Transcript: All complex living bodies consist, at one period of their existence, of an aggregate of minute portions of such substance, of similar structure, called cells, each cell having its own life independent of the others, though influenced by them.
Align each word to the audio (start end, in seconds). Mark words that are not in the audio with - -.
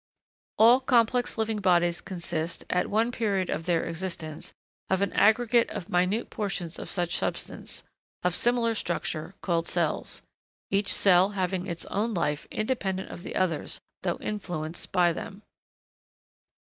All 0.57 0.79
complex 0.79 1.37
living 1.37 1.59
bodies 1.59 2.01
consist, 2.01 2.65
at 2.71 2.89
one 2.89 3.11
period 3.11 3.51
of 3.51 3.67
their 3.67 3.83
existence, 3.85 4.51
of 4.89 5.03
an 5.03 5.13
aggregate 5.13 5.69
of 5.69 5.89
minute 5.89 6.31
portions 6.31 6.79
of 6.79 6.89
such 6.89 7.15
substance, 7.17 7.83
of 8.23 8.33
similar 8.33 8.73
structure, 8.73 9.35
called 9.41 9.67
cells, 9.67 10.23
each 10.71 10.91
cell 10.91 11.29
having 11.37 11.67
its 11.67 11.85
own 11.85 12.15
life 12.15 12.47
independent 12.49 13.11
of 13.11 13.21
the 13.21 13.35
others, 13.35 13.79
though 14.01 14.17
influenced 14.17 14.91
by 14.91 15.13
them. 15.13 15.43